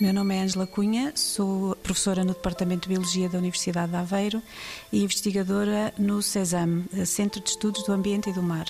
Meu 0.00 0.12
nome 0.12 0.34
é 0.34 0.40
Ângela 0.40 0.66
Cunha, 0.66 1.12
sou 1.14 1.76
professora 1.76 2.24
no 2.24 2.34
Departamento 2.34 2.82
de 2.82 2.88
Biologia 2.88 3.28
da 3.28 3.38
Universidade 3.38 3.92
de 3.92 3.96
Aveiro 3.96 4.42
e 4.92 5.04
investigadora 5.04 5.94
no 5.96 6.20
CESAM, 6.20 6.84
Centro 7.06 7.40
de 7.40 7.50
Estudos 7.50 7.84
do 7.84 7.92
Ambiente 7.92 8.28
e 8.28 8.32
do 8.32 8.42
Mar. 8.42 8.66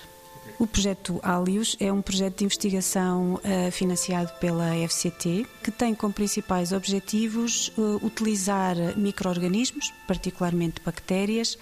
O 0.58 0.66
projeto 0.66 1.18
Alios 1.22 1.78
é 1.80 1.90
um 1.90 2.02
projeto 2.02 2.38
de 2.38 2.44
investigação 2.44 3.36
uh, 3.36 3.72
financiado 3.72 4.32
pela 4.38 4.74
FCT, 4.86 5.46
que 5.62 5.70
tem 5.70 5.94
como 5.94 6.12
principais 6.12 6.72
objetivos 6.72 7.72
uh, 7.78 8.04
utilizar 8.04 8.76
micro-organismos, 8.94 9.94
particularmente 10.06 10.82
bactérias, 10.84 11.56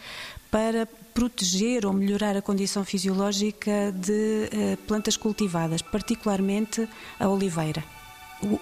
para 0.51 0.87
proteger 1.15 1.87
ou 1.87 1.93
melhorar 1.93 2.37
a 2.37 2.43
condição 2.43 2.85
fisiológica 2.85 3.93
de 3.93 4.51
uh, 4.53 4.77
plantas 4.89 5.17
cultivadas, 5.17 5.83
particularmente 5.83 6.89
a 7.21 7.29
oliveira. 7.29 8.02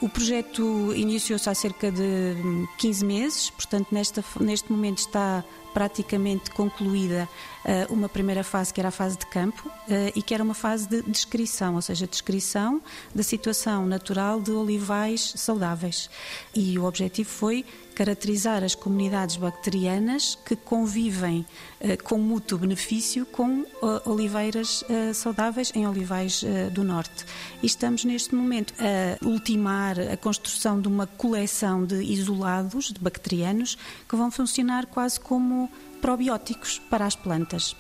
O, 0.03 0.09
projeto 0.11 0.93
iniciou-se 0.95 1.49
há 1.49 1.55
cerca 1.55 1.91
de 1.91 2.35
15 2.77 3.05
meses, 3.05 3.51
portanto, 3.51 3.89
nesta, 3.91 4.23
neste 4.39 4.71
momento 4.71 4.99
está 4.99 5.43
praticamente 5.73 6.51
concluída 6.51 7.29
uh, 7.65 7.93
uma 7.93 8.09
primeira 8.09 8.43
fase 8.43 8.73
que 8.73 8.81
era 8.81 8.89
a 8.89 8.93
fase 8.93 9.19
de 9.19 9.27
campo 9.27 9.69
uh, 9.69 10.13
e 10.15 10.23
que 10.23 10.35
era 10.35 10.43
uma 10.43 10.55
fase 10.55 10.89
de 10.89 11.03
descrição, 11.03 11.77
ou 11.77 11.83
seja, 11.83 12.07
descrição 12.07 12.83
da 13.15 13.23
situação 13.23 13.87
natural 13.87 14.41
de 14.41 14.51
olivais 14.51 15.33
saudáveis. 15.37 16.11
E 16.55 16.79
o 16.79 16.85
objetivo 16.85 17.29
foi 17.29 17.65
caracterizar 17.95 18.65
as 18.65 18.75
comunidades 18.75 19.37
bacterianas 19.37 20.39
que 20.45 20.57
convivem 20.57 21.47
uh, 21.81 22.03
com 22.03 22.19
mútuo 22.19 22.59
benefício 22.59 23.25
com 23.27 23.65
oliveiras 24.05 24.85
saudáveis 25.15 25.73
em 25.75 25.87
olivais 25.87 26.45
do 26.73 26.85
norte. 26.85 27.25
E 27.63 27.67
estamos 27.67 28.05
neste 28.05 28.35
momento 28.35 28.75
a 28.79 29.25
ultimar 29.27 29.70
a 30.13 30.17
construção 30.17 30.81
de 30.81 30.89
uma 30.89 31.07
coleção 31.07 31.85
de 31.85 32.03
isolados 32.03 32.93
de 32.93 33.01
bacterianos 33.01 33.77
que 34.09 34.17
vão 34.17 34.31
funcionar 34.31 34.87
quase 34.87 35.19
como 35.21 35.71
probióticos 36.01 36.79
para 36.91 37.07
as 37.07 37.15
plantas. 37.15 37.77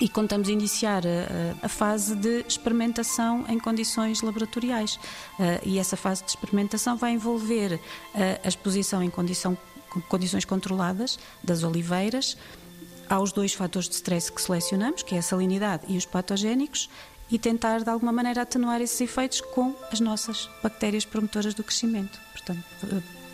E 0.00 0.08
contamos 0.08 0.48
iniciar 0.48 1.06
a, 1.06 1.08
eh, 1.08 1.54
a, 1.62 1.68
fase 1.68 2.14
de 2.14 2.44
experimentação 2.46 3.46
em 3.48 3.58
condições 3.58 4.20
laboratoriais. 4.20 4.96
Uh, 4.96 5.64
e 5.64 5.78
essa 5.78 5.96
fase 5.96 6.22
de 6.22 6.30
experimentação 6.30 6.98
vai 6.98 7.12
envolver 7.12 7.80
a 8.44 8.46
exposição 8.46 9.02
em 9.02 9.10
condições 9.10 10.44
controladas 10.44 11.18
das 11.42 11.62
oliveiras 11.62 12.36
aos 13.08 13.32
dois 13.32 13.54
fatores 13.54 13.88
de 13.88 13.94
stress 13.94 14.30
que 14.30 14.42
selecionamos, 14.42 15.02
que 15.02 15.14
é 15.14 15.18
a 15.18 15.22
salinidade 15.22 15.84
e 15.88 15.96
os 15.96 16.04
patogénicos, 16.04 16.88
e 17.30 17.38
tentar 17.38 17.82
de 17.82 17.90
alguma 17.90 18.12
maneira 18.12 18.42
atenuar 18.42 18.80
esses 18.80 19.00
efeitos 19.00 19.40
com 19.40 19.74
as 19.90 20.00
nossas 20.00 20.48
bactérias 20.62 21.04
promotoras 21.04 21.54
do 21.54 21.64
crescimento. 21.64 22.18
Portanto, 22.32 22.64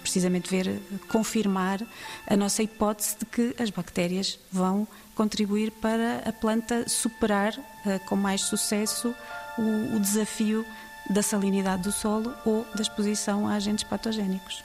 precisamente 0.03 0.51
ver, 0.51 0.81
confirmar 1.09 1.81
a 2.27 2.37
nossa 2.37 2.63
hipótese 2.63 3.17
de 3.19 3.27
que 3.27 3.55
as 3.63 3.71
bactérias 3.71 4.39
vão 4.51 4.87
contribuir 5.15 5.71
para 5.71 6.23
a 6.27 6.33
planta 6.33 6.89
superar 6.89 7.55
uh, 7.57 7.99
com 8.07 8.17
mais 8.17 8.43
sucesso 8.43 9.15
o, 9.59 9.97
o 9.97 10.01
desafio 10.01 10.67
da 11.09 11.23
salinidade 11.23 11.83
do 11.83 11.93
solo 11.93 12.35
ou 12.45 12.67
da 12.75 12.83
exposição 12.83 13.47
a 13.47 13.55
agentes 13.55 13.85
patogénicos. 13.85 14.65